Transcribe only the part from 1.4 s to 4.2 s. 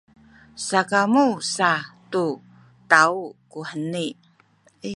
sa tu taw kuheni.